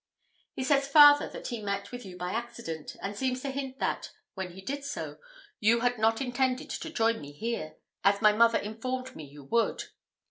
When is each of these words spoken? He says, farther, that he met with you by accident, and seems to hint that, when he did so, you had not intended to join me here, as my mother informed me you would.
He 0.55 0.63
says, 0.63 0.87
farther, 0.87 1.29
that 1.29 1.49
he 1.49 1.61
met 1.61 1.91
with 1.91 2.07
you 2.07 2.17
by 2.17 2.31
accident, 2.31 2.95
and 3.03 3.15
seems 3.15 3.41
to 3.43 3.51
hint 3.51 3.77
that, 3.77 4.09
when 4.33 4.53
he 4.53 4.61
did 4.61 4.83
so, 4.83 5.19
you 5.59 5.81
had 5.81 5.99
not 5.99 6.19
intended 6.21 6.71
to 6.71 6.89
join 6.89 7.21
me 7.21 7.33
here, 7.33 7.75
as 8.03 8.19
my 8.19 8.31
mother 8.33 8.57
informed 8.57 9.15
me 9.15 9.25
you 9.25 9.43
would. 9.43 9.83